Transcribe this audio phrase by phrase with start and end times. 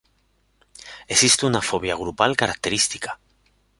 [1.07, 3.19] Existe una fobia grupal característica.